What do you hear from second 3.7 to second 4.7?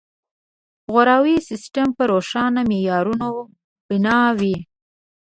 بنا وي.